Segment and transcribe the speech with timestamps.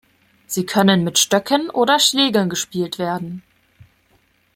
[0.47, 3.43] Sie können mit Stöcken oder Schlägeln gespielt werden.